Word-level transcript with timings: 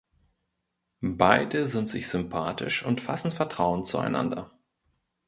Beide 1.03 1.67
sind 1.67 1.87
sich 1.87 2.07
sympathisch 2.07 2.83
und 2.83 3.01
fassen 3.01 3.29
Vertrauen 3.29 3.83
zueinander. 3.83 4.49